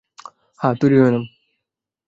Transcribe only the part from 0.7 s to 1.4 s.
তৈরি হয়ে নাও।